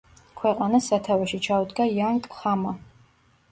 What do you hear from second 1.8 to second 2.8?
იან კჰამა.